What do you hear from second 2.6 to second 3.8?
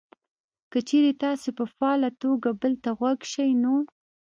بل ته غوږ شئ نو: